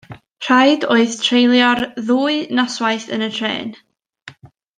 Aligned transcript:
Rhaid 0.47 0.85
oedd 0.95 1.13
treulio'r 1.25 1.81
ddwy 2.07 2.39
noswaith 2.61 3.07
yn 3.19 3.27
y 3.27 3.31
trên. 3.37 3.71